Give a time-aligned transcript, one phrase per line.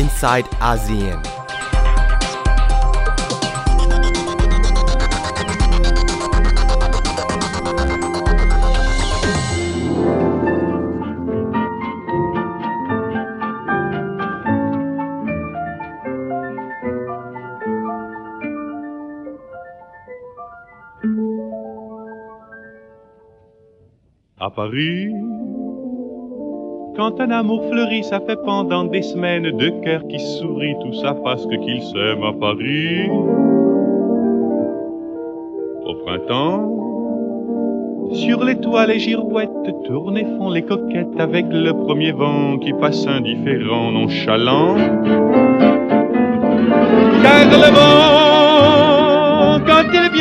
[0.00, 1.20] inside ASEAN.
[24.42, 25.12] À Paris,
[27.00, 31.14] quand un amour fleurit, ça fait pendant des semaines deux cœurs qui sourient, tout ça
[31.24, 33.08] parce que qu'ils s'aiment à Paris.
[35.86, 36.68] Au printemps,
[38.12, 39.48] sur les toits, les girouettes
[39.86, 44.74] tournent et font les coquettes avec le premier vent qui passe indifférent, nonchalant.
[47.22, 48.09] Car le vent,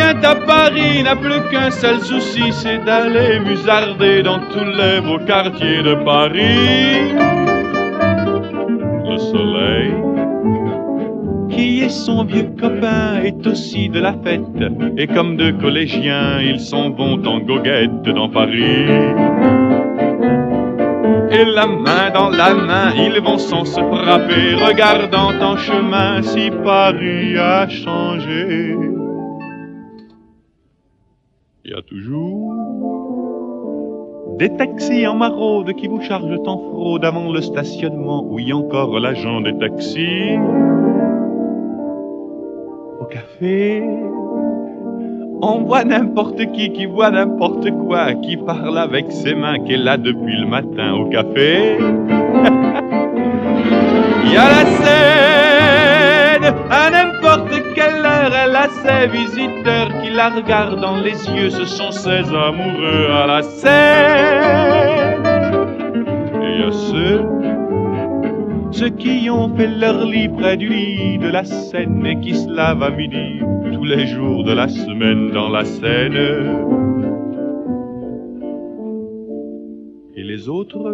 [0.02, 5.84] à Paris, n'a plus qu'un seul souci, c'est d'aller musarder dans tous les beaux quartiers
[5.84, 7.14] de Paris.
[9.10, 9.94] Le soleil,
[11.50, 14.42] qui est son vieux copain, est aussi de la fête,
[14.98, 18.86] et comme deux collégiens, ils s'en vont en goguette dans Paris.
[21.32, 26.50] Et la main dans la main, ils vont sans se frapper, regardant en chemin si
[26.64, 28.89] Paris a changé.
[31.70, 32.56] Il y a toujours
[34.40, 38.26] des taxis en maraude qui vous chargent en fraude avant le stationnement.
[38.28, 40.40] Oui, encore l'agent des taxis.
[43.00, 43.84] Au café,
[45.44, 49.78] on voit n'importe qui qui voit n'importe quoi, qui parle avec ses mains, qui est
[49.78, 51.78] là depuis le matin au café.
[54.26, 54.99] Il y la scène,
[58.90, 65.24] ses visiteurs qui la regardent dans les yeux, ce sont ses amoureux à la scène.
[66.42, 67.26] Et a ceux,
[68.72, 72.50] ceux qui ont fait leur lit près du lit de la Seine et qui se
[72.50, 73.40] lavent à midi
[73.74, 76.18] tous les jours de la semaine dans la Seine.
[80.16, 80.88] Et les autres,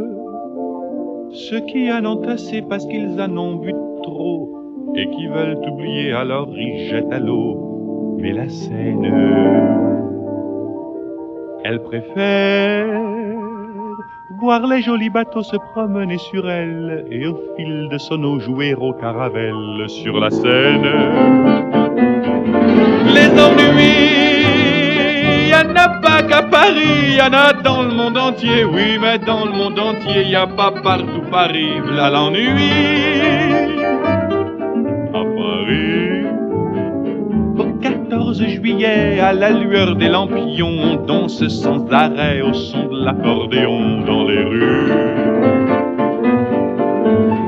[1.32, 3.72] ceux qui en ont assez parce qu'ils en ont bu
[4.04, 7.65] trop et qui veulent oublier alors ils jettent à l'eau.
[8.18, 9.14] Mais la Seine,
[11.64, 12.86] elle préfère
[14.40, 18.74] voir les jolis bateaux se promener sur elle et au fil de son eau jouer
[18.74, 20.92] au caravelle sur la Seine.
[23.14, 24.06] Les ennuis,
[25.50, 29.20] y en a pas qu'à Paris, y en a dans le monde entier, oui, mais
[29.20, 32.50] dans le monde entier, y a pas partout Paris, là l'ennui.
[38.36, 44.02] 14 juillet, à la lueur des lampions, on danse sans arrêt au son de l'accordéon
[44.02, 44.92] dans les rues.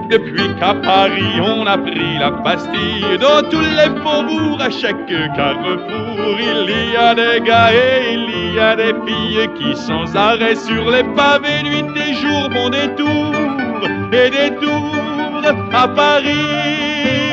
[0.09, 5.05] Depuis qu'à Paris on a pris la Bastille, dans tous les faubourgs, à chaque
[5.35, 10.55] carrefour, il y a des gars et il y a des filles qui sans arrêt
[10.55, 13.33] sur les pavés, nuit et jour, font des tours
[14.13, 14.55] et des
[15.73, 17.26] à Paris.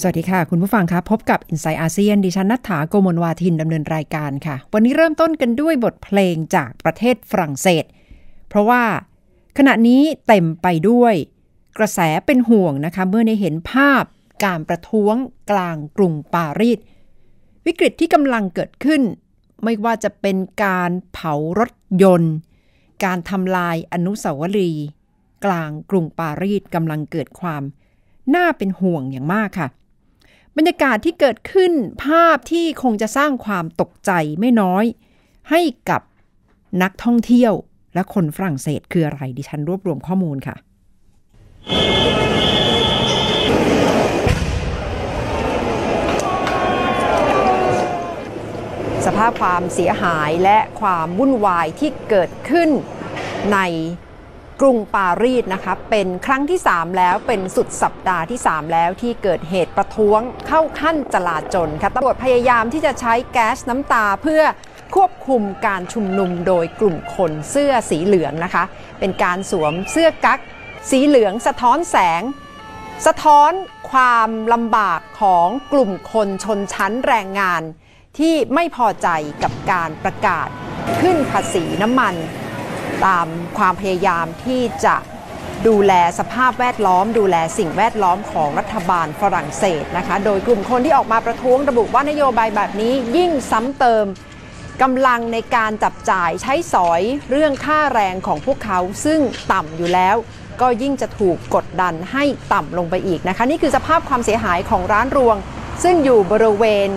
[0.00, 7.84] สวัสดีค่ะ คุณผู้ฟังคะพบกับ i n s i ซต์อาเซียนดิฉันนัฐาโกมลวาทินดำเนินรายการค่ะ วันนี้เริ่มต้นกันด้วยบทเพลงจากประเทศฝรั่งเศส
[8.48, 8.82] เพราะว่า
[9.58, 11.14] ขณะนี้เต็มไปด้วย
[11.78, 14.04] กระแสเป็นห่วงนะคะ เมื่อได้เห็นภาพ
[14.44, 15.14] การประท้วง
[15.50, 16.78] กลางกรุงปารีส
[17.66, 19.02] วิกฤตที่กำลังเกิดขึ้น
[19.64, 21.72] ไม่ว่าจะเป็นการเผารถ
[22.02, 22.34] ยนต์
[23.04, 24.86] การทำลายอนุสาวรีย์
[25.44, 27.62] กลางกรุงปารีสกำลังเกิดความ
[28.34, 29.68] น่าเป็นห่วงอย่างมากค่ะ
[30.56, 31.72] บรรยากาศที่เกิดขึ้น
[32.04, 34.10] ภาพที่คงจะสร้างความตกใจ
[34.40, 34.84] ไม่น้อย
[35.50, 35.60] ให้
[35.90, 36.02] กับ
[36.82, 37.52] นักท่องเที่ยว
[37.94, 40.56] และคนฝรั่งเศสคืออะไรดิฉันรวบรวมข้อมูลค่ะ
[49.06, 52.68] สภาพความเสียหายและความวุ่นวายที่เกิดขึ้น
[53.52, 53.58] ใน
[54.60, 64.42] กรุงปารีสนะคะเป็นครั้งที่ 3 แล้วเป็นสุดสัปดาห์ที่ 3 แล้วที่เกิดเหตุประท้วงเข้าขั้นจลาจลค่ะตำรวจพยายามที่จะใช้แก๊สน้ำตาเพื่อ
[64.94, 68.64] ควบคุมการชุมนุมโดยกลุ่มคนเสื้อสีเหลืองนะคะ
[69.00, 70.40] เป็นการสวมเสื้อกั๊ก
[70.90, 72.22] สีเหลืองสะท้อนแสง
[73.06, 73.52] สะท้อน
[73.90, 77.62] ความลำบากของกลุ่มคนชนชั้นแรงงาน
[78.18, 79.08] ที่ไม่พอใจ
[79.42, 80.48] กับการประกาศ
[81.00, 82.14] ขึ้นภาษีน้ำมัน
[83.06, 83.26] ตาม
[83.58, 84.96] ความพยายามที่จะ
[85.68, 94.06] ดูแลสภาพแวดล้อม ดูแลสิ่งแวดล้อมของรัฐบาลฝรั่งเศสนะคะ โดยกลุ่มคนที่ออกมาประท้วงระบุว่านโยบายแบบนี้ยิ่งซ้ำเติม
[94.82, 99.20] กำลังในการจับจ่ายใช้สอยเรื่องค่าแรงของพวกเขาซึ่ง
[99.52, 100.16] ต่ำอยู่แล้ว
[100.60, 105.36] ก็ยิ่งจะถูกกดดันให้ต่ำลงไปอีกนะคะ นี่คือสภาพความเสียหายของร้านรวง
[105.82, 106.88] ซึ่งอยู่บริเวณ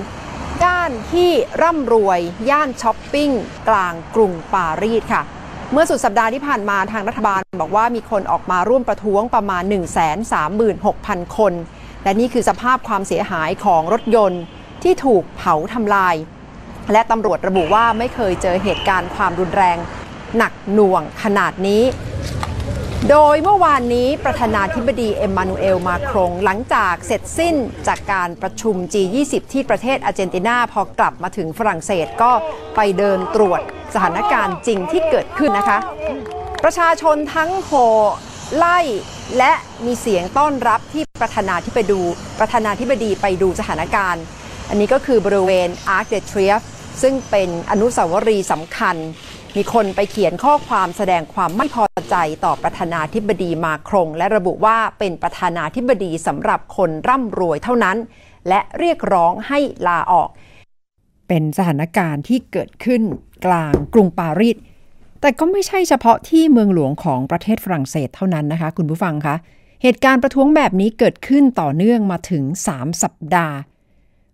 [0.63, 3.31] ย่านที่ร่ำรวย ย่านช้อปปิ้ง
[3.69, 5.23] กลางกรุงปารีสค่ะ
[5.71, 9.63] เมื่อสุดสัปดาห์ที่ผ่านมาทางรัฐบาลบอกว่ามีคนออกมาร่วมประท้วงประมาณ
[10.49, 11.53] 136,000 คน
[12.03, 14.41] และนี่คือสภาพความเสียหายของรถยนต์
[14.83, 16.15] ที่ถูกเผาทำลาย
[16.91, 19.77] และตำรวจระบุว่าไม่เคยเจอเหตุการณ์ความรุนแรง
[20.37, 21.83] หนักหน่วงขนาดนี้
[23.11, 27.55] โดยเมื่อวานนี้ประธานาธิบดีเอ็มมานูเอลมาครงหลังจากเสร็จสิ้น
[27.87, 32.31] จากการประชุม G20 ที่ประเทศอาร์เจนตินาพอกลับมาถึงฝรั่งเศสก็
[32.75, 33.61] ไปเดินตรวจ
[33.93, 35.77] สถานการณ์จริงที่เกิดขึ้นนะคะ
[36.63, 37.71] ประชาชนทั้งโห
[38.57, 38.79] ไล่
[39.37, 39.53] และ
[39.85, 42.01] มีเสียงต้อนรับที่ประธานาธิบดี
[42.39, 44.23] ประธานาธิบดีไปดูสถานการณ์
[44.69, 46.67] อันนี้ก็คือบริเวณ Arc de Triomphe
[47.01, 48.95] ซึ่งเป็นอนุสาวรีย์สำคัญ
[49.57, 52.15] มีคนไปเขียนข้อความแสดงความไม่พอใจ
[52.45, 57.97] ต่อประธานาธิบดีมาครง และระบุว่าเป็นประธานาธิบดีสำหรับคนร่ำรวยเท่านั้น
[58.47, 60.29] และเรียกร้องให้ลาออก
[61.27, 63.01] เป็นสถานการณ์ที่เกิดขึ้น
[63.45, 64.57] กลางกรุงปารีส
[65.21, 69.35] แต่ก็ไม่ใช่เฉพาะที่เมืองหลวงของประเทศฝรั่งเศสเท่านั้นนะคะ คุณผู้ฟังคะ
[69.83, 73.55] เหตุการณ์ประท้วงแบบนี้เกิดขึ้นต่อเนื่องมาถึง 3 สัปดาห์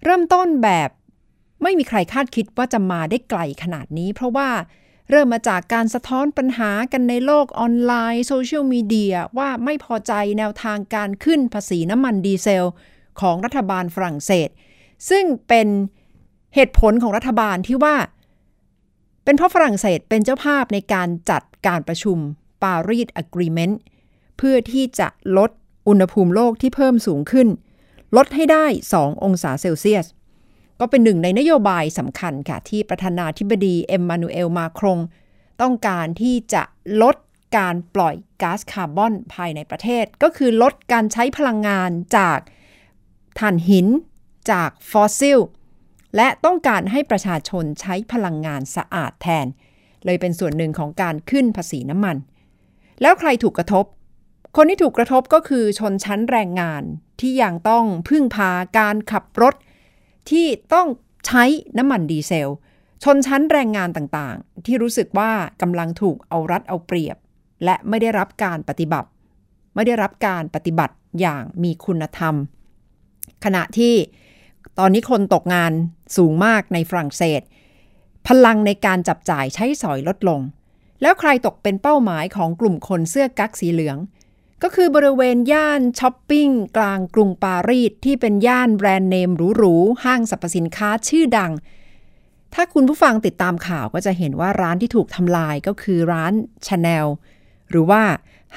[0.03, 0.89] เริ่มต้นแบบ
[1.63, 4.49] ไม่มีใครคาดคิดว่าจะมาได้ไกลขนาดนี้ เพราะว่า
[5.09, 12.65] เริ่มมาจากการสะท้อนปัญหากันในโลกออนไลน์โซเชียลมีเดียว่าไม่พอใจแนวทางการขึ้นภาษีน้ำมันดีเซล
[13.21, 14.49] ของรัฐบาลฝรั่งเศส
[15.09, 15.67] ซึ่งเป็น
[16.55, 17.95] เหตุผลของรัฐบาลที่ว่า
[19.23, 22.17] เป็นเพราะฝรั่งเศสเป็นเจ้าภาพในการจัดการประชุม
[22.63, 23.79] ปารีสอะกรีเมนต์
[24.37, 25.07] เพื่อที่จะ
[25.37, 25.49] ลด
[25.87, 27.47] อุณหภูมิโลกที่เพิ่มสูงขึ้น
[28.17, 28.65] ลดให้ได้
[28.95, 30.05] 2 องศาเซลเซียส
[30.79, 34.99] ก็เป็นหนึ่งในนโยบายสำคัญค่ะ ที่ประธานาธิบดีเอ็มมานูเอลมาครง
[35.61, 36.63] ต้องการที่จะ
[37.01, 37.15] ลด
[37.57, 42.39] การปล่อยก๊าซคาร์บอนภายในประเทศ ก็คือลดการใช้พลังงานจาก
[43.39, 43.87] ถ่านหิน
[44.51, 45.39] จากฟอสซิล
[46.15, 49.47] และต้องการให้ประชาชนใช้พลังงานสะอาดแทน
[50.05, 52.17] เลยเป็นส่วนหนึ่งของการขึ้นภาษีน้ำมัน
[53.01, 53.85] แล้วใครถูกกระทบ
[54.55, 56.83] คนที่ถูกกระทบก็คือชนชั้นแรงงาน
[57.19, 59.55] ที่ยังต้องพึ่งพาการขับรถ
[60.29, 60.87] ที่ต้อง
[61.27, 61.43] ใช้
[61.77, 62.49] น้ำมันดีเซล
[63.03, 65.31] ชนชั้นแรงงานต่างๆ ที่รู้สึกว่า
[65.61, 67.17] กำลังถูกเอารัดเอาเปรียบ
[67.65, 69.09] และไม่ได้รับการปฏิบัติ
[69.75, 72.35] ไม่ได้รับการปฏิบัติอย่างมีคุณธรรม
[73.43, 73.95] ขณะที่
[74.79, 75.71] ตอนนี้คนตกงาน
[76.17, 77.41] สูงมากในฝรั่งเศส
[78.27, 80.41] พลังในการจับจ่ายใช้สอยลดลง
[81.01, 83.97] แล้วใครตกเป็นเป้าหมายของกลุ่มคนเสื้อกั๊กสีเหลือง
[84.63, 91.51] ก็คือบริเวณย่านช้อปปิ้งกลางกรุงปารีสที่เป็นย่านแบรนด์เนมหรูๆ ห้างสรรพสินค้าชื่อดัง
[92.53, 96.33] ถ้าคุณผู้ฟังติดตามข่าวก็จะเห็นว่าร้านที่ถูกทำลายก็คือร้าน
[96.67, 97.07] ชาแนล
[97.69, 98.03] หรือว่า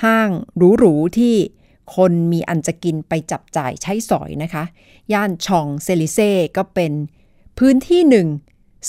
[0.02, 0.30] ห้าง
[0.78, 1.34] หรูๆที่
[1.96, 4.64] คนมีอันจะกินไปจับจ่ายใช้สอยนะคะ
[5.12, 6.92] ย่านชองเซลิเซ่ก็เป็น
[7.58, 8.28] พื้นที่หนึ่ง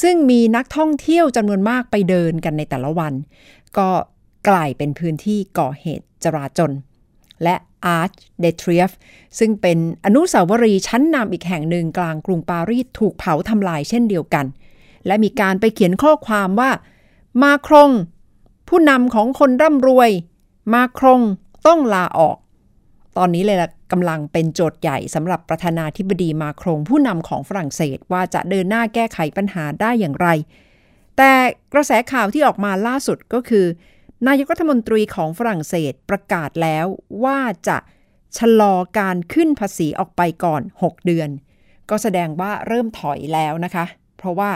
[0.01, 3.13] ซึ่งมีนักท่องเที่ยวจำนวนมากไปเดินกันในแต่ละวัน
[3.77, 3.89] ก็
[4.49, 6.71] กลายเป็นพื้นที่ก่อเหตุจลาจล
[7.43, 7.55] และ
[7.97, 8.97] Arc de Triomphe
[9.39, 14.45] ซึ่งเป็นอนุสาวรีย์ชั้นนำอีกแห่งหนึ่งกลางกรุงปารีสถูกเผาทำลายเช่นเดียวกัน
[15.05, 16.71] และมีการไปเขียนข้อความว่า
[17.41, 17.91] มาครง
[18.69, 20.09] ผู้นำของคนร่ำรวย
[20.73, 21.21] มาครง
[21.67, 22.37] ต้องลาออก
[23.17, 30.27] ตอนนี้เลยละกำลังเป็นโจทย์ใหญ่สำหรับประธานาธิบดีมาครงผู้นำของฝรั่งเศสว่าจะเดินหน้าแก้ไขปัญหาได้อย่างไร
[31.17, 31.31] แต่
[31.73, 33.65] กระแสข่าวที่ออกมาล่าสุดก็คือ
[34.25, 36.85] นายกรัฐมนตรีของฝรั่งเศสประกาศแล้ว
[37.23, 37.77] ว่าจะ
[38.37, 41.29] ชะลอการขึ้นภาษีออกไปก่อน 6 เดือน
[41.89, 43.85] ก็แสดงว่าเริ่มถอยแล้วนะคะ
[44.17, 44.51] เพราะว่า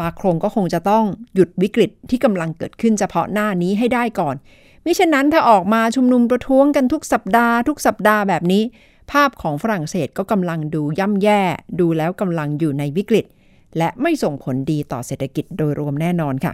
[0.00, 4.36] มาโครงก็คงจะต้องหยุดวิกฤตที่กำลังเกิดขึ้นเฉพาะหน้านี้ให้ได้ก่อน
[4.84, 8.62] มิฉะนั้นถ้าออกมาชุมนุมประท้วงกันทุกสัปดาห์ทุกสัปดาห์แบบนี้
[9.12, 11.40] ภาพของฝรั่งเศสก็กำลังดูย่ำแย่
[11.80, 13.26] ดูแล้วกำลังอยู่ในวิกฤต
[13.78, 16.52] และไม่ส่งผลดีต่อเศรษฐกิจโดยรวมแน่นอนค่ะ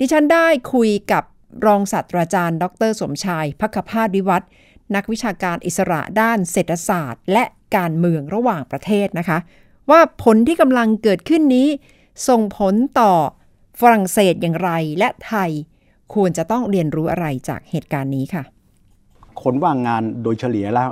[0.00, 1.24] ดิฉันได้คุยกับ
[1.66, 4.42] รองศาสตราจารย์ ดร สมชายพักพาสวิวัฒ
[4.94, 7.44] นักวิชาการอิสระด้านเศรษฐศาสตร์ และ
[7.76, 9.38] การเมืองระหว่างประเทศนะคะ
[9.90, 11.68] ว่าผลที่กำลังเกิดขึ้นนี้
[12.28, 13.12] ส่งผลต่อ
[13.80, 15.50] ฝรั่งเศสอย่างไรและไทย
[16.14, 18.42] ควรจะต้องเรียนรู้อะไรจากเหตุการณ์นี้ค่ะ
[19.42, 20.90] คนว่างงานโดยเฉลี่ยแล้ว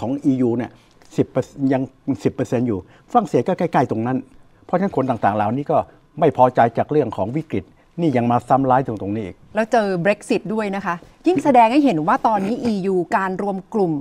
[0.00, 0.70] ของ EU เนี่ย
[1.16, 1.26] สิบ
[1.72, 1.82] ยัง
[2.24, 2.78] 10%อยู่
[3.10, 4.18] ฝรั่งเศสก็ใกล้ ๆ ตรงนั้น
[4.64, 5.78] เพราะฉะนั้นคนต่างๆ เหล่านี้ก็
[6.20, 7.64] ไม่พอใจจากเรื่องของวิกฤต
[8.00, 10.94] นี่ยังมาซ้ำร้ายตรงตรงนี้อีก แล้วเจอ Brexit ด้วยนะคะ
[11.26, 13.92] ยิ่งแสดงให้เห็นว่าตอนนี้ EU การรวมกลุ่ม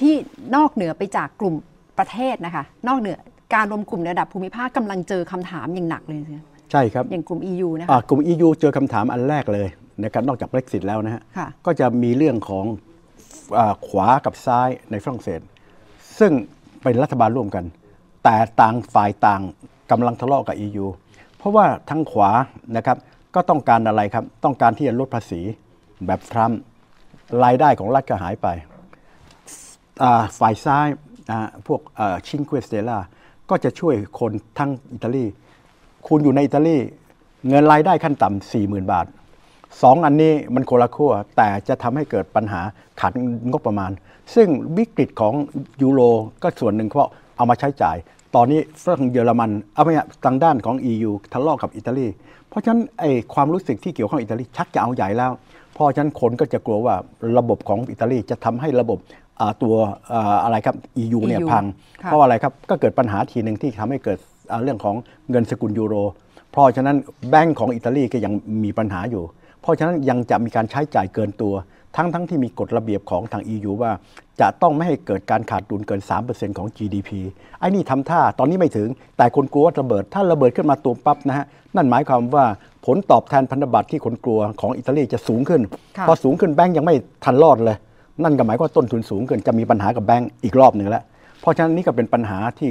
[0.00, 0.14] ที่
[0.56, 1.54] นอกเหนือไปจากกลุ่ม
[1.98, 3.16] ประเทศนะคะ นอกเหนือ
[3.54, 6.40] การรวมกลุ่มในระดับภูมิภาคกำลังเจอคำถามอย่างหนักเลยใช่
[6.70, 9.68] ใช่ครับ อย่างกลุ่ม EU นะอ่าคะกลุ่ม EU เจอคำถามอันแรกเลย
[10.02, 12.64] นะครับนอกจาก Brexit แล้วนะฮะค่ะก็จะมีเรื่องของ
[13.58, 15.40] อาขวากับซ้ายในฝรั่งเศส
[16.18, 16.32] ซึ่ง
[16.82, 17.64] เป็นรัฐบาลร่วมกัน
[18.24, 19.42] แต่ต่างฝ่ายต่าง
[19.90, 20.86] กำลังทะเลาะกับ EU
[21.38, 22.30] เพราะว่าทั้งขวา
[22.76, 22.96] นะครับ
[23.34, 25.40] ก็ต้องการอะไรครับ ต้องการที่จะลดภาษี
[26.06, 26.60] แบบทรัมป์
[27.44, 28.48] รายได้ของรัฐก็หายไป
[30.38, 30.86] ฝ่ายซ้าย
[31.66, 31.80] พวก
[32.26, 32.98] Cinque Stelle
[33.50, 35.24] ก็จะช่วยคนทั้งอิตาลี
[36.08, 36.76] คุณอยู่ในอิตาลี
[37.48, 39.06] เงินรายได้ขั้นต่ำสี่หมื่นบาท
[39.82, 42.60] สองอันนี้มันคนละขั้วแต่จะทำให้เกิดปัญหา
[43.00, 43.12] ขาด
[43.50, 43.90] งบประมาณ
[44.34, 44.48] ซึ่ง
[44.78, 45.34] วิกฤตของ
[45.82, 46.00] ยูโร
[46.42, 47.96] ก็ส่วนหนึ่งเพราะเอามาใช้จ่าย
[48.34, 49.92] ตอนนี้ฝรั่งเยอรมันเอาไม่
[50.24, 52.06] ทางด้านของ EU ทะเลาะกับอิตาลี
[52.52, 55.32] เพราะฉะนั้นไอ้ความรู้สึกที่เกี่ยวข้องอิตาลีชักจะเอาใหญ่แล้ว
[55.74, 56.94] เพราะฉะนั้นคนก็จะกลัวว่า
[57.38, 58.98] ระบบของอิตาลีจะทำให้ระบบ
[59.40, 59.74] อ่าตัว
[60.12, 61.64] อ่าอะไรครับ EU เนี่ย EU พัง
[62.02, 64.18] ค่ะเพราะอะไรครับก็เกิดปัญหาทีหนึ่งที่ทำให้เกิด
[64.50, 64.94] อ่าเรื่องของ
[65.30, 65.94] เงินสกุลยูโร
[66.52, 66.96] เพราะฉะนั้น
[67.30, 68.32] แบงก์ของอิตาลีก็ยัง
[68.64, 69.24] มีปัญหาอยู่
[69.62, 71.54] เพราะฉะนั้นยังจะมีการใช้จ่ายเกินตัว
[71.96, 73.92] ทั้งทั้งที่มีกฎระเบียบของทาง EU ว่า
[74.40, 77.10] จะต้องไม่ให้เกิดการขาดดุลเกิน 3%ของ GDP
[77.60, 81.46] ไอ้นี่ทำท่าตอนนี้ไม่ถึง แต่คนกลัวว่าระเบิด ถ้าระเบิดขึ้นมาตูมปั๊บนะฮะ
[81.76, 82.44] นั่นหมายความว่า
[82.86, 85.60] ผลตอบแทนพันธบัตรที่คนกลัวของอิตาลีจะสูงขึ้น
[85.96, 86.94] ค่ะพอสูงขึ้นแบงก์ยังไม่
[87.24, 87.76] ทันรอดเลย
[88.22, 91.02] นั่นก็หมายความว่าต้นทุนสูงขึ้นจะมีปัญหากับแบงก์อีกรอบหนึ่งแล้ว
[91.40, 92.70] เพราะฉะนั้นนี่ก็เป็นปัญหาที่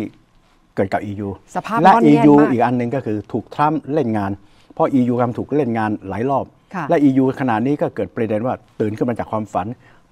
[0.76, 4.32] เกิดกับ EU สภาพและร้อนเงียน EU มากอีกอันหนึ่งก็คือถูกทรัมป์เล่นงาน
[4.74, 9.68] เพราะ EU กำลังถูกเล่นงานหลายรอบค่ะและ EU ขณะนี้ก็เกิดประเด็นว่าตื่นขึ้นมาจากความฝัน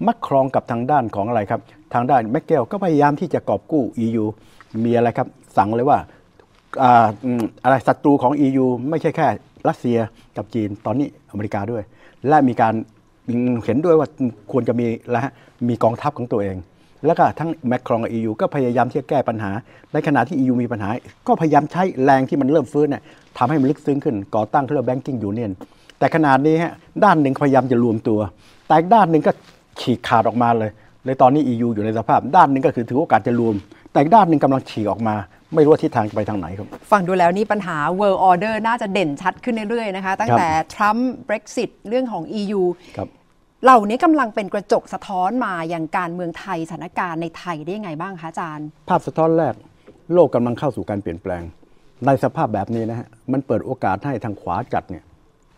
[0.08, 1.62] มักครองกับทางด้านของอะไรครับ
[1.94, 4.26] ทางด้านแมกเกลก็พยายามที่จะกอบกู้ EU
[4.84, 5.98] มีอะไรครับ สั่งเลยว่า
[6.82, 9.28] อ่าอืมอะไรศัตรูของ EU ไม่ใช่แค่
[9.68, 9.98] รัสเซีย
[10.38, 11.84] กับจีนตอนนี้อเมริกาด้วย
[12.28, 12.74] และมีการ
[13.66, 14.08] เห็นด้วยว่า
[14.52, 15.22] ควรจะมีและ
[15.68, 16.56] มีกองทัพของตัวเอง
[17.06, 19.52] แล้วก็ทั้งแมคครองกับ EU ก็พยายามที่จะแก้ปัญหา
[19.94, 20.90] ในขณะที่ EU มีปัญหา
[21.28, 23.02] ก็พยายามใช้แรงที่มันเริ่มฟื้นเนี่ย
[23.38, 25.52] ทำให้มันลึกซึ้งขึ้นก่อตั้งเขาเรียกแบงกิ้งยูเนียน
[26.00, 28.20] แต่ขนาดนี้ฮะด้านหนึ่งพยายามจะรวมตัว
[28.68, 29.32] แต่อีกด้านหนึ่งก็
[29.82, 30.72] ฉีกขาดออกมาเลย
[31.06, 33.56] เลยตอนนี้ EU อยู่ในสภาพ ด้านหนึ่งก็คือถือโอกาสจะรวม
[33.92, 35.16] แต่อีกด้านหนึ่งกำลังฉีกออกมา
[35.56, 42.62] ไม่รู้ว่าทิศทางจะไปทางไหนครับฟังดูแล้วนี่ปัญหา world order น่าจะเด่นชัดขึ้นเรื่อยๆนะคะ ตั้งครับแต่ทรัมป์ Brexit เรื่องของ EU
[42.98, 43.08] ครับ
[43.64, 49.54] เหล่านี้กำลังเป็นกระจกสะท้อนมาอย่างการเมืองไทยสถานการณ์ในไทยได้ยังไงบ้างคะอาจารย์ ภาพสะท้อนแรก
[50.14, 51.44] โลกกำลังเข้าสู่การเปลี่ยนแปลง
[52.06, 55.04] ในสภาพแบบนี้นะฮะมันเปิดโอกาสให้ทางขวาจัดเนี่ย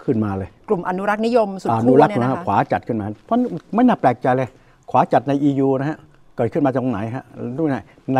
[0.03, 3.38] ขึ้นมาเลย กลุ่มอนุรักษ์นิยมสุดอนุขั้วรักษ์เนี่ยนะนะฮะคะขวาจัดขึ้นมา เพราะ
[3.75, 4.50] ไม่น่าแปลกใจเลย
[4.91, 5.98] ขวาจัดใน EU นะฮะ
[6.38, 7.25] เกิดขึ้นมาจากตรงไหนฮะ
[7.58, 7.84] ดูหน่อย
[8.15, 8.20] ใน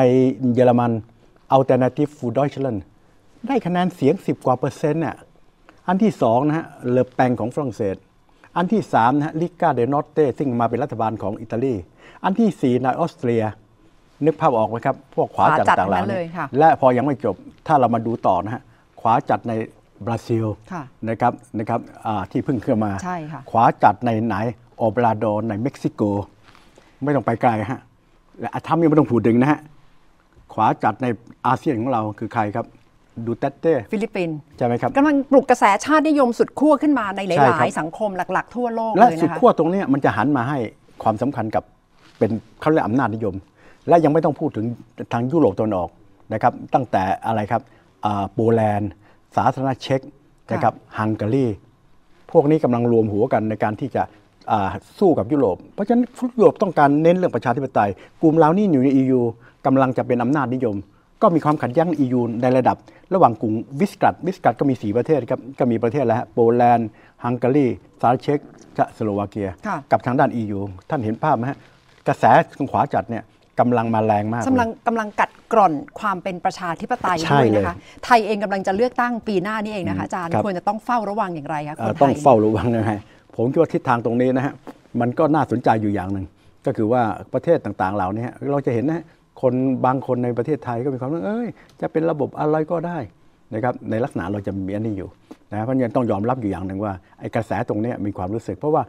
[0.54, 0.92] เยอรมัน
[1.56, 2.80] Alternative für Deutschland
[3.48, 5.16] ได้คะแนนเสียง 10 กว่าเปอร์เซ็นต์เนี่ย
[5.88, 7.96] อันที่สองนะฮะเลอแปงของฝรั่งเศส
[8.58, 11.74] อันที่สามนะฮะลิก้าเดนอตเต้ซึ่งมาเป็นรัฐบาลของอิตาลี
[12.24, 13.44] อันที่สี่ในออสเตรีย
[14.26, 17.36] นึกภาพออกไหมครับ พวกขวาจัดขวาจัดต่างๆเหล่าทั้งนั้นนี้เลยค่ะและพอยังไม่จบ
[17.68, 18.62] ถ้าเรามาดูต่อนะฮะ
[19.02, 19.54] ขวาจัดใน
[20.06, 24.36] บราซิลค่ะนะครับนะครับอ่าที่เพิ่งขึ้นมาใช่ค่ะขวาจัดในไหน
[24.78, 26.02] โอบราโดรในเม็กซิโก
[27.04, 27.82] ไม่ต้องไปไกลฮะ
[28.40, 29.60] และอาทัมยังไม่ต้องพูดถึงนะฮะ
[30.54, 31.08] ขวาจัดใน
[31.46, 32.66] อาเซียนของเราคือใครครับ
[33.26, 40.58] ดูเตเต้ฟิลิปปินส์ใช่ไหมครับกำลังปลุกกระแสชาตินิยมสุดขั้วขึ้นมาในหใช่ลาครัยบๆสังคมหลัก ๆ ทั่วโลกและเลยสุดนะคะขั้วตรงเนี้ยมันจะหันมาให้
[41.04, 41.64] ความสำคัญกับ
[42.18, 43.36] เป็นเขาเรียกอำนาจนิยม
[43.88, 44.66] และยังไม่ต้องพูดถึง
[45.14, 45.90] ทางยุโรปตะวันออก
[46.34, 47.62] นะครับตั้งแต่อะไรครับ
[48.06, 48.92] อ่าโปแลนด์
[49.36, 50.02] สาธารณรัฐเช็ก
[50.54, 51.46] นะครับฮังการี
[52.32, 54.04] พวกนี้กำลังรวมหัวกันในการที่จะ
[54.52, 56.04] อ่าสู้กับยุโรป เพราะฉะนั้น
[56.38, 57.90] ยุโรปต้องการเน้นเรื่องประชาธิปไตย
[58.22, 59.22] กลุ่มเหล่านี้อยู่ใน EU
[59.66, 60.76] กำลังจะเป็นอำนาจนิยม
[61.22, 62.78] ก็มีความขัดแย้ง EU ในระดับ
[63.14, 66.90] ระหว่างกลุ่มวิสกัดวิสกัดก็มี 4 ประเทศครับก็มีประเทศแล้วฮะโปแลนด์
[67.24, 67.68] ฮังการี
[68.02, 68.40] สาธารณรัฐเช็ก
[68.76, 71.58] และสโลวาเกีย ค่ะ กับทางด้าน EU ท่านเห็นภาพไหมฮะ
[72.08, 72.24] กระแส
[72.58, 73.24] ทางขวาจัดเนี่ย
[73.60, 77.76] กำลังมาแรงมากเลยกำลังกำลังกัดกร่อนความเป็นประชาธิปไตยใช่ด้วยเลยนะคะ
[78.06, 83.00] ไทยเองกำลังจะเลือกตั้งปีหน้านี่เองนะคะอาจารย์ครับ ควรจะต้องเฝ้าระวังอย่างไรคะคเอ่อนไทต้องยเฝ้าระวังนะฮะ
[83.36, 84.54] ผมคิดว่าทิศทางตรงนี้นะฮะ
[85.02, 86.26] มันก็น่าสนใจอยู่อย่างหนึ่ง
[86.66, 87.02] ก็คือว่า
[87.34, 89.04] ประเทศต่างๆ เหล่านี้ฮะเราจะเห็นนะฮะ
[89.42, 89.54] คน
[89.86, 91.48] บางคนในประเทศไทยก็มีความว่าเอ้ย
[91.82, 92.98] จะเป็นระบบอะไรก็ได้
[93.54, 95.10] นะครับในลักษณะเราจะมีอันนี้อยู่
[95.52, 98.84] นะเพราะฉะนั้นต้องยอมรับอยู่อย่างหนึ่งว่าไอ้กระแสตรงเนี้ยมีความรู้สึก เพราะว่า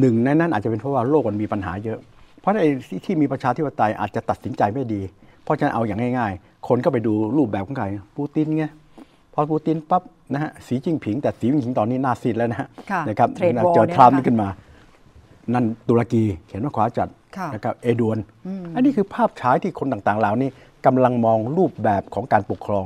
[0.00, 1.98] หนึ่งในนั้นอาจจะเป็นเพราะว่าโลกมันมีปัญหาเยอะ
[2.40, 5.02] เพราะไอ้ที่ที่มีประชาธิปไตยอาจจะตัดสินใจไม่ดี
[5.44, 7.86] เพราะฉะนั้นเอาอย่างง่าย ๆ คนก็ไปดูรูปแบบของใคร
[8.16, 8.64] ปูตินไง
[9.34, 14.48] พอปูตินปั๊บนะฮะสีจิ้งผิงแต่สีจิ้งผิงตอนนี้หน้าซีดแล้วนะฮะค่ะนะครับ Trade war เจอเนี่ยทรัมป์นะคะนี่ขึ้นมา
[15.54, 18.18] นั่นตุรกีเขียนว่าขวาจัดค่ะนะครับเอดวน
[18.74, 20.50] อันนี้คือภาพฉายที่คนต่างๆเหล่านี้
[20.86, 22.84] กำลังมองรูปแบบของการปกครอง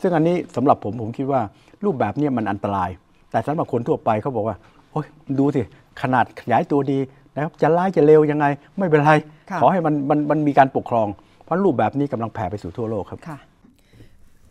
[0.00, 1.40] ซึ่งอันนี้สำหรับผมผมคิดว่า
[1.84, 2.90] รูปแบบเนี้มันอันตราย
[3.30, 4.56] แต่สำหรับคนทั่วไปเขาบอกว่า
[4.90, 5.06] โอ้ย
[5.38, 5.62] ดูสิ
[6.02, 6.98] ขนาดขยายตัวดี
[7.34, 8.46] นะครับจะร้ายจะเลวยังไง
[8.78, 9.12] ไม่เป็นไร
[9.50, 11.08] ค่ะขอให้มันมันมันมีการปกครอง
[11.44, 13.38] เพราะรูปแบบนี้กำลังแผ่ไปสู่ทั่วโลกครับค่ะ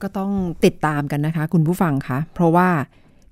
[0.02, 0.32] ก็ต้อง
[0.66, 2.70] ติดตามกันนะคะ คุณผู้ฟังคะเพราะว่า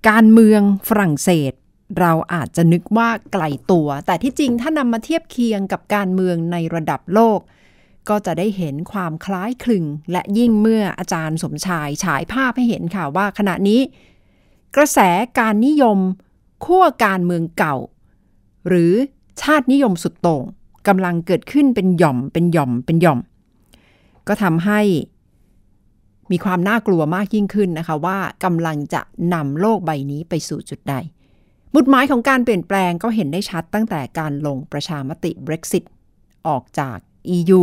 [0.09, 1.53] การเมืองฝรั่งเศส
[1.99, 7.39] เราอาจจะนึกว่าไกลตัว แต่ที่จริงถ้านำมาเทียบเคียงกับการเมืองในระดับโลก
[8.09, 13.81] ก็จะได้เห็นความคล้ายคลึง และยิ่งเมื่ออาจารย์สมชายฉายภาพให้เห็นค่ะว่าขณะนี้
[14.75, 14.99] กระแส
[15.39, 15.99] การนิยม
[16.65, 17.75] ขั้วการเมืองเก่า
[18.67, 18.93] หรือ
[19.41, 20.43] ชาตินิยมสุดโต่ง
[20.87, 23.19] กำลังเกิดขึ้นเป็นหย่อมเป็นหย่อมเป็นหย่อม
[24.27, 24.81] ก็ทำให้
[26.31, 29.01] มีความน่ากลัวมากยิ่งขึ้นนะคะว่ากำลังจะ
[29.33, 30.95] นำโลกใบนี้ไปสู่จุดใด
[31.73, 35.83] บุตหมายของการเปลี่ยนแปลงก็เห็นได้ชัดตั้งแต่การลงประชามติ Brexit
[36.47, 36.97] ออกจาก
[37.37, 37.61] EU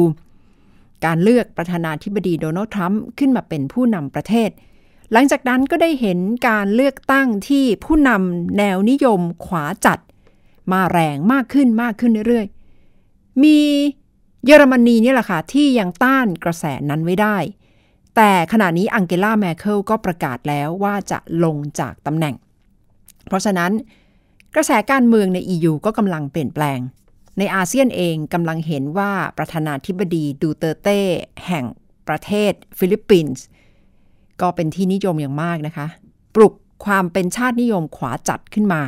[1.04, 4.50] การเลือกประธานาธิบดีโดนัลด์ทรัมป์ขึ้นมาเป็นผู้นำประเทศ
[5.12, 9.98] หลังจากนั้นก็ได้เห็นการเลือกตั้งที่ผู้นำแนวนิยมขวาจัด
[10.72, 13.58] มาแรงมากขึ้นมากขึ้นเรื่อยๆ มี
[14.44, 17.36] เยอรมนีนี่แหละค่ะ ที่ยังต้านกระแสนั้นไว้ได้
[18.16, 22.34] แต่ขณะนี้อังเกลาแมเคิลก็ประกาศแล้วว่าจะลงจากตำแหน่ง
[23.26, 23.72] เพราะฉะนั้น
[24.54, 26.78] กระแสการเมืองใน EU ก็กำลังเปลี่ยนแปลง
[27.38, 31.00] ในอาเซียนเองกำลังเห็นว่าประธานาธิบดีดูเตเต้
[31.46, 31.64] แห่ง
[32.08, 33.44] ประเทศฟิลิปปินส์
[34.40, 35.86] ก็เป็นที่นิยมอย่างมากนะคะ
[36.34, 36.54] ปลุก
[36.84, 38.82] ความเป็นชาตินิยมขวาจัดขึ้นมา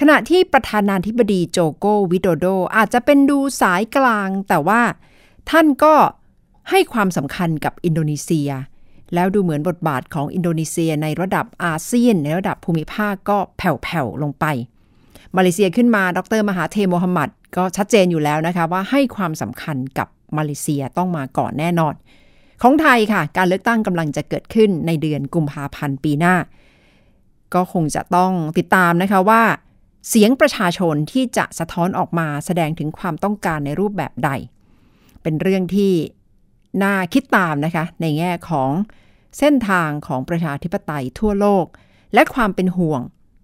[0.00, 2.46] ขณะที่ประธานาธิบดีโจโกวิโดโด
[2.76, 4.82] อาจจะเป็นดูสายกลาง แต่ว่า
[5.50, 5.94] ท่านก็
[6.70, 8.50] ให้ความสำคัญกับอินโดนีเซีย
[9.14, 14.44] แล้วดูเหมือนบทบาทของอินโดนีเซียในระดับอาเซียน ในระดับภูมิภาคก็แผ่วๆลงไป
[15.36, 21.94] มาเลเซียขึ้นมา ดร มหาเทโมฮัมหมัดก็ชัดเจนอยู่แล้วนะคะว่าให้ความสำคัญกับมาเลเซียต้องมาก่อนแน่นอน
[22.62, 26.34] ของไทยค่ะ การเลือกตั้งกำลังจะเกิดขึ้นในเดือนกุมภาพันธ์ปีหน้า
[27.54, 29.42] ก็คงจะต้องติดตามนะคะว่า
[30.08, 34.30] เสียงประชาชนที่จะสะท้อนออกมาแสดงถึงความต้องการในรูปแบบใด
[35.22, 35.92] เป็นเรื่องที่
[36.82, 38.70] น่าคิดตามนะคะ ในแง่ของ
[39.38, 41.66] เส้นทางของประชาธิปไตยทั่วโลก
[42.14, 43.00] และความเป็นห่วง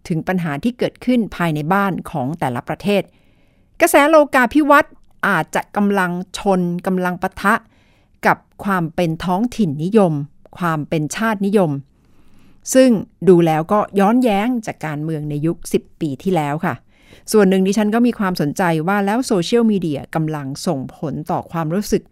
[0.09, 3.03] ถึงปัญหาที่เกิดขึ้นภายในบ้านของแต่ละประเทศ
[3.81, 4.93] กระแสโลกาภิวัตน์
[5.27, 7.55] อาจจะกำลังชนกำลังปะทะ
[8.27, 10.13] กับความเป็นท้องถิ่นนิยม
[10.59, 11.71] ความเป็นชาตินิยม
[12.75, 12.91] ซึ่ง
[13.29, 16.75] ดูแล้วก็ย้อนแย้งจากการเมืองในยุค 10 ปีที่แล้วค่ะ
[17.33, 22.03] ส่วนหนึ่งดิฉันก็มีความสนใจว่าแล้วโซเชียลมีเดียกำลังส่งผลต่อความรู้สึก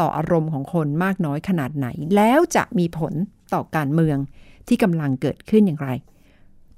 [0.00, 3.12] ต่ออารมณ์ของคนมากน้อยขนาดไหน แล้วจะมีผล
[3.54, 4.18] ต่อการเมือง
[4.68, 5.88] ที่กำลังเกิดขึ้นอย่างไร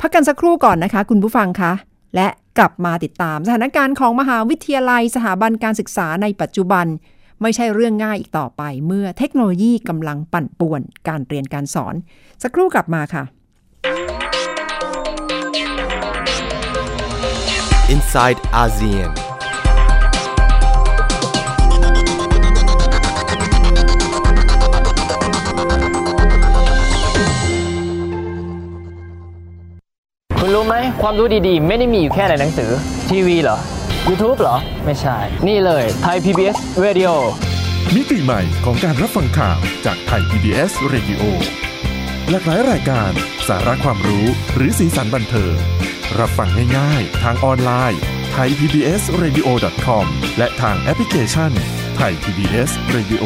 [0.01, 1.73] พักกันสักครู่ก่อนนะคะ คุณผู้ฟังคะ
[2.15, 6.87] และกลับมาติดตามสถานการณ์ของมหาวิทยาลัยสถาบันการศึกษาในปัจจุบัน
[7.43, 11.95] ไม่ใช่เรื่องง่ายอีกต่อไป เมื่อเทคโนโลยีกำลังปั่นป่วนการเรียนการสอน
[12.43, 13.25] สักครู่กลับมาค่ะ
[17.95, 19.26] Inside ASEAN.
[30.67, 32.71] ไหมความรู้ดีๆ ไม่ได้มีอยู่แค่ในหนังสือ
[33.11, 33.59] ทีวีเหรอ
[34.09, 37.13] YouTube เหรอ ไม่ใช่ นี่เลยไทย PBS Radio
[37.95, 41.23] มิติใหม่ของการรับฟังข่าวจากไทย PBS Radio
[42.31, 43.13] หลากหลายรายการ
[43.49, 45.57] สาระความรู้หรือสีสันบันเทิง
[46.19, 48.01] รับฟังง่ายๆ ทางออนไลน์
[48.33, 49.49] ไทย PBS Radio
[49.87, 50.07] com
[50.39, 51.51] และทางแอปพลิเคชัน
[51.97, 53.25] ไทย PBS Radio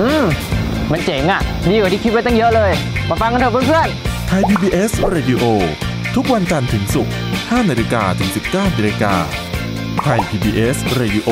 [0.00, 0.26] อืม
[0.90, 2.72] มันเจ๋งอะ่ะ ดีกว่าที่คิดไว้ตั้งเยอะเลย
[3.08, 3.88] มาฟังกันเถอะเพื่อน
[4.28, 5.42] ไทย PBS Radio
[6.16, 9.14] ทุกวันจันทร์ถึงศุกร์5นาฬิกาถึง 19นาฬิกา
[10.00, 11.28] ไทย PBS Radio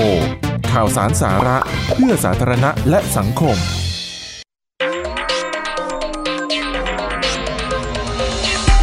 [0.72, 1.58] ข่าวสารสาระ
[1.94, 3.56] เพื่อสาธารณะและสังคม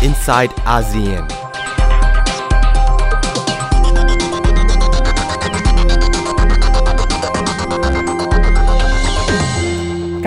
[0.08, 1.35] Inside ASEAN.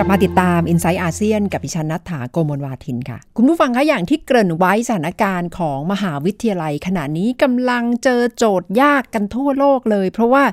[0.01, 10.43] กลับมาติดตาม i n s i ซต์อาเซียนกับพิชันนัทถาโกมลวาทินค่ะ คุณผู้ฟังคะอย่างที่เกริ่นไว้สถานการณ์ของมหาวิทยาลัย ขณะนี้กำลังเจอโจทย์ยากกันทั่วโลกเลย เพราะว่า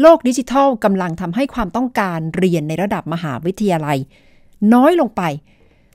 [0.00, 3.98] โลกดิจิทัลกำลังทำให้ความต้องการเรียนในระดับมหาวิทยาลัย
[4.74, 5.22] น้อยลงไป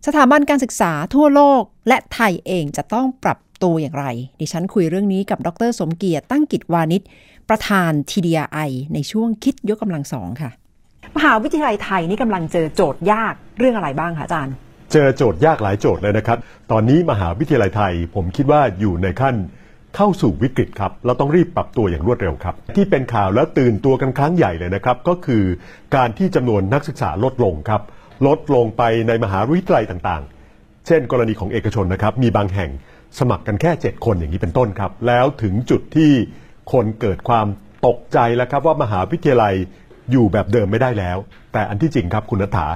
[0.07, 4.05] สถาบันการศึกษาทั่วโลกและไทยเองจะต้องปรับตัวอย่างไร
[4.39, 7.01] ดิฉันคุยเรื่องนี้กับดร สมเกียรติตั้งกิจวานิช
[7.49, 10.51] ประธาน TDI ในช่วงคิดยกกำลังสองค่ะ
[11.15, 14.53] มหาวิทยาลัยไทยนี่กำลังเจอโจทย์ยากเรื่องอะไรบ้างคะอาจารย์
[14.91, 16.37] เจอโจทย์ยากหลายโจทย์เลยนะครับ
[16.71, 19.35] ตอนนี้มหาวิทยาลัยไทย ผมคิดว่าอยู่ในขั้น
[19.95, 25.43] เข้าสู่วิกฤตครับ เราต้องรีบปรับตัวอย่างรวดเร็วครับ ที่เป็นข่าวแล้วตื่นตัวกันครั้งใหญ่เลยนะครับ ก็คือ
[25.95, 27.81] การที่จำนวนนักศึกษาลดลงครับ
[28.27, 32.71] ลดลงไปในมหาวิทยาลัยต่างๆ เช่น กรณีของเอกชนนะครับ มีบางแห่ง
[33.19, 36.11] สมัครกันแค่ 7 คนอย่างนี้เป็นต้นครับ แล้วถึงจุดที่
[36.71, 37.47] คนเกิดความ
[37.87, 39.55] ตกใจแล้วครับว่ามหาวิทยาลัย
[40.11, 41.17] อยู่แบบเดิมไม่ได้แล้ว
[41.53, 42.67] แต่อันที่จริงครับคุณนัฐา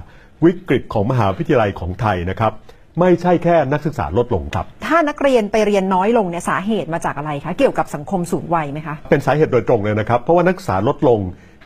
[0.46, 2.52] วิกฤตของมหาวิทยาลัยของไทยนะครับ
[3.00, 11.20] ไม่ใช่แค่นักศึกษาลดลงครับ ถ้านักเรียนไปเรียนน้อยลงเนี่ยสาเหตุมาจากอะไรคะ เกี่ยวกับสังคมสูงวัยไหมคะ เป็นสาเหตุโดยตรงเลยนะครับ เพราะว่านักศึกษาลดลง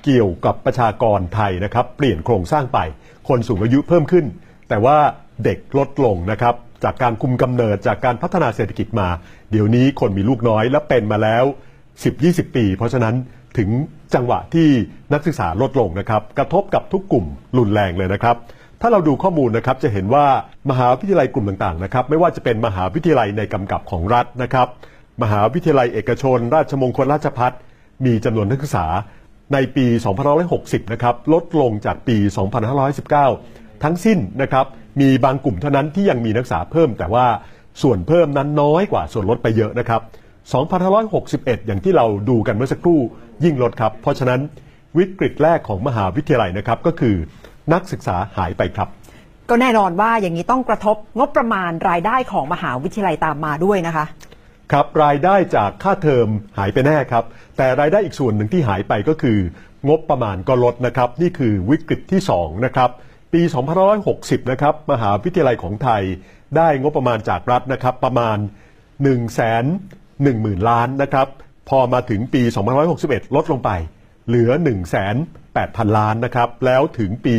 [0.04, 2.80] เกี่ยวกับประชากรไทยนะครับ เปลี่ยนโครงสร้างไป
[3.28, 4.26] คนสูงอายุเพิ่มขึ้น
[4.70, 4.98] แต่ว่า
[5.44, 9.08] เด็กลดลงนะครับ จากการคุมกำเนิดจากการพัฒนาเศรษฐกิจมา
[9.52, 11.44] เดี๋ยวนี้คนมีลูกน้อยและเป็นมาแล้ว
[12.00, 13.16] 10-20 ปี เพราะฉะนั้น
[13.58, 13.70] ถึง
[14.14, 14.70] จังหวะที่
[15.14, 17.26] นักศึกษาลดลงนะครับ กระทบกับทุกกลุ่ม
[17.58, 18.36] รุนแรงเลยนะครับ
[18.82, 20.26] ถ้าเราดูข้อมูลนะครับจะเห็นว่า
[20.70, 24.68] มหาวิทยาลัยกลุ่มต่างๆนะครับ ไม่ว่าจะเป็นมหาวิทยาลัยในกำกับของรัฐนะครับ
[25.24, 27.52] มหาวิทยาลัยเอกชน ราชมงคลราชภัฏ
[28.06, 28.86] มีจำนวนนักศึกษา
[29.54, 29.86] ในปี
[30.40, 32.18] 2560 นะครับ ลดลงจากปี
[33.00, 34.66] 2519 ทั้งสิ้นนะครับ
[35.02, 37.26] มีบางกลุ่มเท่านั้นที่ยังมีนักศึกษาเพิ่ม แต่ว่า
[37.82, 40.02] ส่วนเพิ่มนั้นน้อยกว่าส่วนลดไปเยอะนะครับ
[40.54, 43.00] 2561 อย่างที่เราดูกันเมื่อสักครู่
[43.44, 44.42] ยิ่งลดครับ เพราะฉะนั้น
[44.98, 47.16] วิกฤตแรกของมหาวิทยาลัยนะครับก็คือ
[47.74, 48.90] นักศึกษาหายไปครับ
[49.50, 54.06] ก็แน่นอนว่าอย่างนี้ต้องกระทบงบประมาณรายได้ของมหาวิทยาลัยตามมาด้วยนะคะ
[54.72, 56.28] ครับรายได้จากค่าเทอม
[56.58, 57.24] หายไปแน่ครับ
[57.58, 59.40] แต่รายได้อีกส่วนหนึ่งที่หายไปก็คือ
[59.90, 62.90] งบประมาณก็ลดนะครับ นี่คือวิกฤตที่2นะครับ
[63.34, 63.42] ปี
[63.96, 66.04] 2560 นะครับ มหาวิทยาลัยของไทย
[66.58, 68.38] ได้งบประมาณจากรัฐนะครับ ประมาณ
[68.74, 71.28] 1 1 0 0 0 0 ล้านนะครับ
[71.70, 72.42] พอมาถึงปี
[72.88, 73.72] 2561 ลดลงไป
[74.28, 75.08] เหลือ 1 8 0
[75.66, 77.38] 0 0 ล้านนะครับ แล้วถึงปี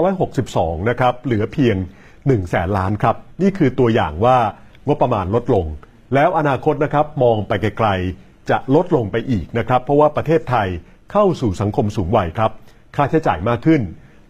[0.00, 4.38] 2562 นะครับ เหลือเพียง1 0 0 0 0แสนล้านครับ นี่คือตัวอย่างว่า
[4.86, 5.66] งบประมาณลดลง
[6.14, 10.68] แล้วอนาคตนะครับมองไปไกลๆ จะลดลงไปอีกนะครับ เพราะว่าประเทศไทย
[11.12, 12.50] เข้าสู่สังคมสูงวัยครับ
[12.96, 13.82] ค่าใช้จ่ายมากขึ้น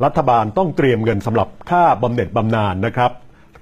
[0.05, 3.11] รัฐบาลต้องเตรียมเงินสำหรับค่าบำเหน็จบำนาญนะครับ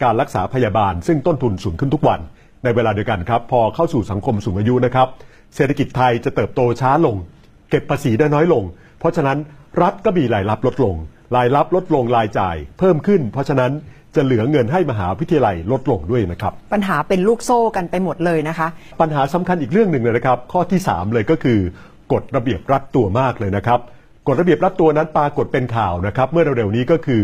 [0.02, 2.20] การรักษาพยาบาลซึ่งต้นทุนสูงขึ้นทุกวัน
[2.64, 5.09] ในเวลาเดียวกันครับ พอเข้าสู่สังคมสูงอายุนะครับ
[5.55, 7.16] เศรษฐกิจไทยจะเติบโตช้าลง
[7.71, 8.62] เก็บภาษีได้น้อยลง
[8.99, 9.38] เพราะฉะนั้น
[9.83, 10.95] รัฐก็มีรายรับลดลง
[11.37, 13.73] รายรับลดลงรายจ่าย เพิ่มขึ้น เพราะฉะนั้น
[14.14, 18.69] จะเหลือเงินให้มหาวิทยาลัยลดลงด้วยนะครับ ปัญหาเป็นลูกโซ่กันไปหมดเลยนะคะ
[19.01, 21.59] ปัญหาสำคัญอีกเรื่องหนึ่งเลยนะครับ ข้อที่ 3 เลยก็คือ
[22.12, 23.81] กฎระเบียบรัดตัวมากเลยนะครับ
[24.27, 27.23] กฎระเบียบรัดตัวนั้นปรากฏเป็นข่าวนะครับ เมื่อเร็วๆนี้ก็คือ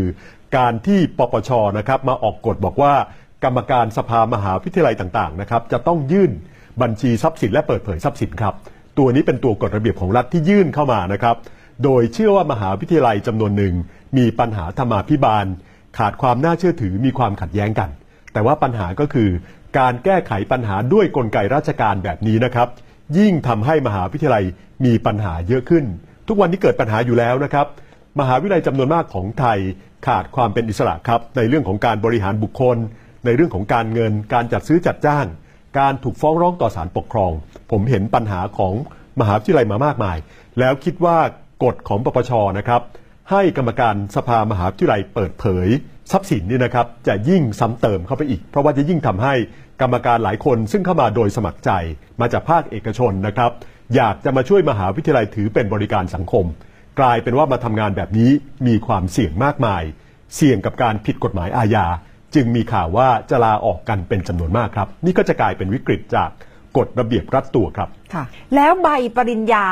[0.57, 2.93] การที่ปปชนะครับมาออกกฎบอกว่า
[3.43, 6.31] กรรมการสภามหาวิทยาลัยต่างๆนะครับจะต้องยื่น
[6.81, 8.53] บัญชีทรัพย์สินและเปิดเผยทรัพย์สินครับ
[8.97, 11.35] ตัวนี้เป็นตัวกฎระเบียบของรัฐที่ยื่นเข้ามานะครับ
[11.83, 13.73] โดยเชื่อว่ามหาวิทยาลัยจำนวนหนึ่ง
[14.17, 15.45] มีปัญหาธรรมาภิบาล
[15.97, 17.89] ขาดความน่าเชื่อถือมีความขัดแย้งกัน
[18.33, 19.29] แต่ว่าปัญหาก็คือ
[19.77, 22.67] การแก้ไขปัญหาด้วยกลไกราชการแบบนี้นะครับ
[23.17, 24.43] ยิ่งทำให้มหาวิทยาลัย
[24.85, 25.85] มีปัญหาเยอะขึ้น
[26.27, 27.67] ทุกวันนี้เกิดปัญหาอยู่แล้วนะครับ
[28.19, 29.59] มหาวิทยาลัยจำนวนมากของไทย
[30.07, 32.77] ขาดความเป็นอิสระครับในเรื่องของการบริหารบุคคล
[33.25, 35.25] ในเรื่องของการเงินการจัดซื้อจัดจ้าง
[35.79, 37.31] การถูกฟ้องร้องต่อศาลปกครอง
[37.71, 38.73] ผมเห็นปัญหาของ
[39.19, 40.17] มหาวิทยาลัยมามากมาย
[40.59, 41.17] แล้วคิดว่า
[41.63, 42.81] กฎของปปชนะครับ
[43.31, 45.67] ให้กรรมการสภามหาวิทยาลัยเปิดเผย
[46.11, 49.33] ทรัพย์สินนี่นะครับ จะยิ่งซ้ำเติมเข้าไปอีก เพราะว่าจะยิ่งทำให้
[49.81, 51.71] กรรมการหลายคนซึ่งเข้ามาโดยสมัครใจ
[52.21, 53.51] มาจากภาคเอกชนนะครับ
[53.95, 56.45] อยากจะมาช่วยมหาวิทยาลัยถือเป็นบริการสังคม
[56.99, 58.31] กลายเป็นว่ามาทำงานแบบนี้
[58.67, 59.83] มีความเสี่ยงมากมาย
[60.35, 61.85] เสี่ยงกับการผิดกฎหมายอาญา
[62.35, 66.29] จึงมีข่าวว่าจะลาออกกันเป็นจำนวนมากครับ นี่ก็จะกลายเป็นวิกฤตจาก
[66.77, 68.23] กฎระเบียบรัดตัวครับ ค่ะ
[68.55, 69.65] แล้วใบปริญญา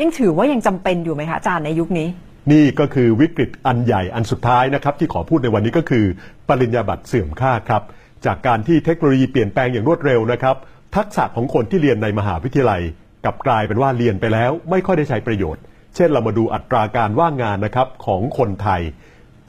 [0.00, 2.08] ยังถือว่ายังจำเป็นอยู่ไหมคะอาจารย์ในยุคนี้
[2.52, 6.04] นี่ก็คือวิกฤตอันใหญ่อันสุดท้ายนะครับ ที่ขอพูดในวันนี้ก็คือ
[6.48, 7.82] ปริญญาบัตรเสื่อมค่าครับ
[8.26, 10.56] จากการที่เทคโนโลยีเปลี่ยนแปลงอย่างรวดเร็วนะครับ
[10.96, 12.82] ทักษะของคนที่เรียนในมหาวิทยาลัย
[13.24, 15.62] กลับกลายเป็นว่าเรียนไปแล้ว ไม่ค่อยได้ใช้ประโยชน์
[15.96, 18.82] เช่นเรามาดูอัตราการว่างงานนะครับของคนไทย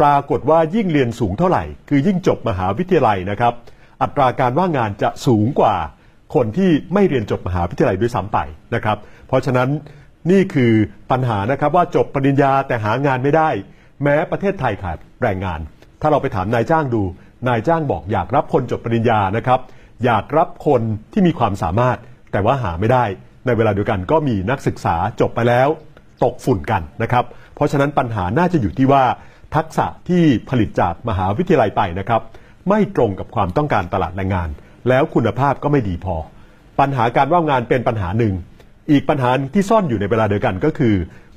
[0.02, 3.54] ปรากฏว่ายิ่งเรียนสูงเท่าไหร่ คือยิ่งจบมหาวิทยาลัยนะครับ
[4.02, 5.76] อัตราการว่างงานจะสูงกว่า
[6.36, 8.38] คนที่ไม่เรียนจบมหาวิทยาลัยด้วยซ้ำไป
[8.76, 9.70] นะครับ เพราะฉะนั้น
[10.32, 10.74] นี่คือ
[11.12, 13.50] ปัญหานะครับว่าจบปริญญาแต่หางานไม่ได้
[14.04, 15.60] แม้ประเทศไทยขาดแรงงาน
[16.02, 17.02] ถ้าเราไปถามนายจ้างดู
[17.48, 19.60] นายจ้างบอกอยากรับคนจบปริญญานะครับ
[20.06, 20.82] อยากรับคน
[21.14, 21.98] ที่มีความสามารถ
[22.32, 23.04] แต่ว่าหาไม่ได้
[23.46, 25.68] ในเวลาเดียวกันก็มีนักศึกษาจบไปแล้ว
[26.24, 29.04] ตกฝุ่นกันนะครับ เพราะฉะนั้นปัญหาน่าจะอยู่ที่ว่า
[29.56, 32.22] ทักษะที่ผลิตจากมหาวิทยาลัยไปนะครับ
[32.70, 34.50] ไม่ตรงกับความต้องการตลาดแรงงาน
[34.90, 36.16] แล้วคุณภาพก็ไม่ดีพอ
[36.80, 38.34] ปัญหาการว่างงานเป็นปัญหาหนึ่ง
[38.92, 40.96] อีกปัญหาที่ซ่อนอยู่ในเวลาเดียวกันก็คือ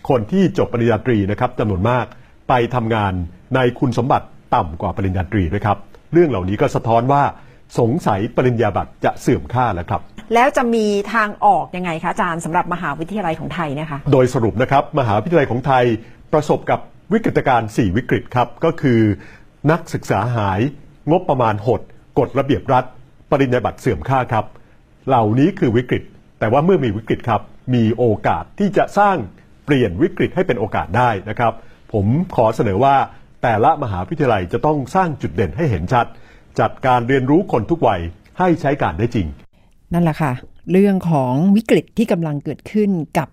[0.08, 2.06] คนที่จบปริญญาตรีนะครับจำนวนมาก
[2.48, 3.12] ไปทำงาน
[3.54, 5.78] ในคุณสมบัติต่ำกว่าปริญญาตรีด้วยครับ
[6.12, 7.22] เรื่องเหล่านี้ก็สะท้อนว่า
[7.78, 10.00] สงสัยปริญญาบัตรจะเสื่อมค่าแล้วครับ
[10.34, 15.84] แล้วจะมีทางออกยังไงคะอาจารย์สำหรับมหาวิทยาลัยของไทยเนะคะ โดยสรุปนะครับมหาวิทยาลัยของไทย
[16.32, 16.80] ประสบกับ
[17.12, 19.00] วิกฤตการณ์4วิกฤตครับ ก็คือ
[19.70, 20.60] นักศึกษาหาย
[21.10, 21.80] งบประมาณหด
[22.18, 22.84] กฎระเบียบรัฐ
[23.30, 24.44] ปริญญาบัตรเสื่อมค่าครับ
[25.08, 26.02] เหล่านี้คือวิกฤต
[26.38, 27.40] แต่ว่าเมื่อมีวิกฤตครับ
[27.74, 29.16] มีโอกาสที่จะสร้าง
[29.64, 31.52] เปลี่ยนวิกฤตให้เป็นโอกาสได้นะครับ
[31.92, 32.96] ผมขอเสนอว่า
[33.42, 36.06] แต่ละมหาวิทยาลัยจะต้องสร้างจุดเด่นให้เห็นชัด
[36.60, 38.00] จัดการเรียนรู้คนทุกวัย
[38.38, 39.26] ให้ใช้การได้จริง
[39.92, 40.32] นั่นแหละค่ะ
[40.72, 43.28] เรื่องของวิกฤตที่กำลังเกิดขึ้นกับ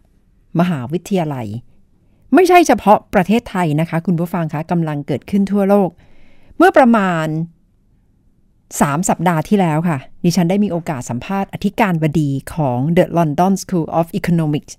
[0.60, 1.47] มหาวิทยาลัย
[2.34, 5.89] ไม่ใช่เฉพาะประเทศไทยนะคะ คุณผู้ฟังคะกำลังเกิดขึ้นทั่วโลก
[6.58, 7.28] เมื่อประมาณ
[8.52, 14.74] 3 สัปดาห์ที่แล้วค่ะ ดิฉันได้มีโอกาสสัมภาษณ์อธิการบดีของ The London School of Economics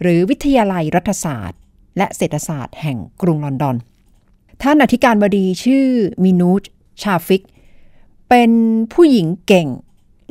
[0.00, 1.58] หรือวิทยาลัยรัฐศาสตร์
[1.96, 3.76] และเศรษฐศาสตร์แห่งกรุงลอนดอน
[4.62, 5.86] ท่านอธิการบดีชื่อ
[6.24, 6.62] มินูช
[7.02, 7.42] ชาฟิก
[8.28, 8.50] เป็น
[8.92, 9.68] ผู้หญิงเก่ง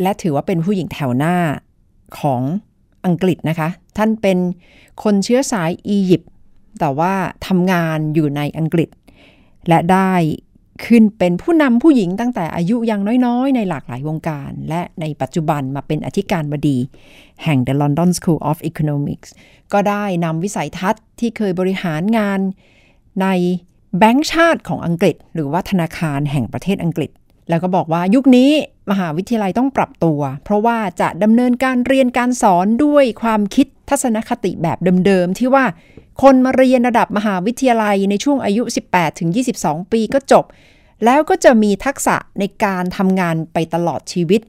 [0.01, 1.35] และถือว่าเป็นผู้หญิงแถวหน้า
[2.19, 2.41] ของ
[3.05, 4.37] อังกฤษนะคะ ท่านเป็น
[5.03, 6.30] คนเชื้อสายอียิปต์
[6.79, 7.13] แต่ว่า
[7.47, 8.89] ทำงานอยู่ในอังกฤษ
[9.67, 10.13] และได้
[10.85, 16.77] ขึ้นเป็นผู้นำผู้หญิงตั้งแต่อายุยังน้อยๆ ในหลากหลายวงการ และในปัจจุบันมาเป็นอธิการบดี
[17.43, 19.29] แห่ง The London School of Economics
[19.73, 22.39] ก็ได้นำวิสัยทัศน์ที่เคยบริหารงาน
[23.21, 23.27] ใน
[23.99, 27.11] แบงก์ชาติของอังกฤษ หรือว่าธนาคารแห่งประเทศอังกฤษ
[27.49, 28.51] แล้วก็บอกว่ายุคนี้
[28.91, 35.65] มหาวิทยาลัยต้องปรับตัว เพราะว่าจะดำเนินการเรียนการสอนด้วยความคิด ทัศนคติแบบเดิมๆ ที่ว่า
[36.21, 38.63] คนมาเรียนระดับมหาวิทยาลัยในช่วงอายุ
[39.27, 40.45] 18-22 ปีก็จบ
[41.05, 44.41] แล้วก็จะมีทักษะในการทำงานไปตลอดชีวิต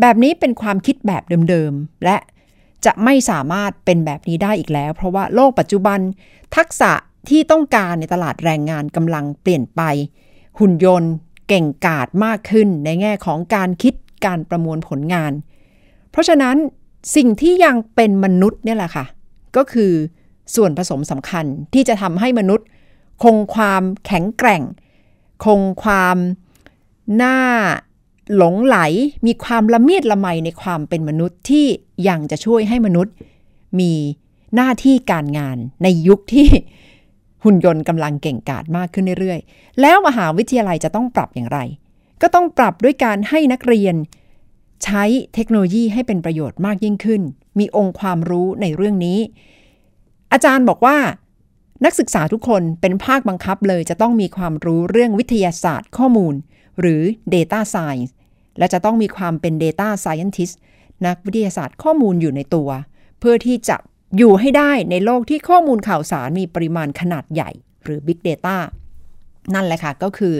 [0.00, 2.16] แบบนี้เป็นความคิดแบบเดิมๆ และ
[2.84, 5.98] จะไม่สามารถเป็นแบบนี้ได้อีกแล้ว เพราะว่าโลกปัจจุบัน
[6.56, 6.92] ทักษะ
[7.28, 9.82] ที่ต้องการในตลาดแรงงานกำลังเปลี่ยนไป
[10.58, 11.12] หุ่นยนต์
[11.48, 13.94] เก่งกาจมากขึ้นในแง่ของการคิด
[14.26, 15.32] การประมวลผลงาน
[16.10, 16.56] เพราะฉะนั้น
[17.16, 19.04] สิ่งที่ยังเป็นมนุษย์เนี่ยแหละค่ะ
[19.56, 19.92] ก็คือ
[20.54, 22.66] ส่วนผสมสำคัญที่จะทำให้มนุษย์
[23.22, 24.62] คงความแข็งแกร่ง
[25.44, 26.16] คงความ
[27.22, 27.38] น่า
[28.36, 28.78] หลงไหล
[29.26, 31.66] มีความละเมียดละไมในความเป็นมนุษย์ที่
[32.08, 33.14] ยังจะช่วยให้มนุษย์
[33.80, 33.92] มี
[34.54, 36.48] หน้าที่การงานในยุคที่
[37.44, 41.58] หุ่นยนต์กำลังเก่งกาจมากขึ้นเรื่อยๆ แล้วมหาวิทยาลัยจะต้องปรับอย่างไร
[42.22, 43.94] ก็ต้องปรับด้วยการให้นักเรียน
[44.84, 47.22] ใช้เทคโนโลยีให้เป็นประโยชน์มากยิ่งขึ้น
[47.58, 49.18] มีองค์ความรู้ในเรื่องนี้
[50.32, 50.96] อาจารย์บอกว่า
[51.84, 56.34] นักศึกษาทุกคนเป็นภาคบังคับเลยจะต้องมีความรู้เรื่องวิทยาศาสตร์ข้อมูล
[56.80, 57.02] หรือ
[57.34, 58.10] Data Science
[58.58, 60.54] และจะต้องมีความเป็น Data Scientist
[61.06, 62.70] นักวิทยาศาสตร์ข้อมูลอยู่ในตัว
[63.18, 63.76] เพื่อที่จะ
[64.18, 67.50] อยู่ให้ได้ในโลกที่ข้อมูลข่าวสารมีปริมาณขนาดใหญ่
[67.84, 68.56] หรือ Big Data
[69.54, 70.34] นั่นแหละค่ะก็คือ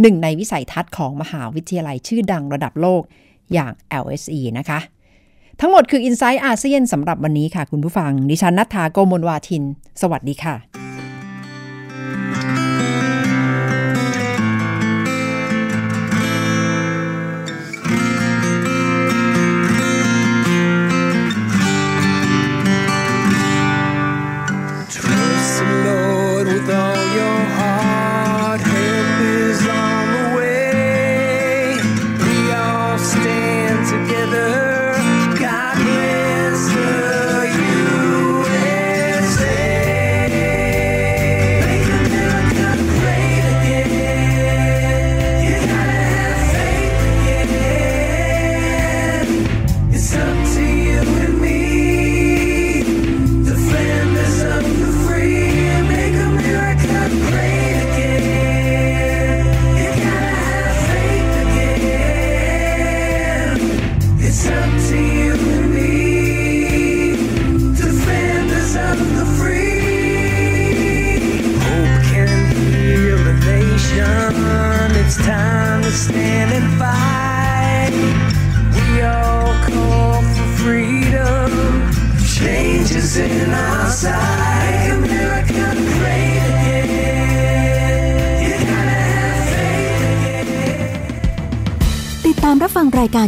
[0.00, 3.02] หนึ่งในวิสัยทัศน์ของมหาวิทยาลัยชื่อดังระดับโลก
[3.52, 3.72] อย่าง
[4.04, 4.80] LSE นะคะ
[5.60, 9.62] ทั้งหมดคือ i n s i ซต์อาเซียนสำหรับวันนี้ค่ะคุณผู้ฟัง ดิฉันนัฐาโกมลวาทิน
[10.02, 10.83] สวัสดีค่ะ